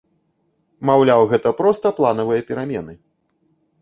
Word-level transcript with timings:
Маўляў, 0.89 1.21
гэта 1.33 1.49
проста 1.61 1.87
планавыя 1.99 2.41
перамены. 2.49 2.93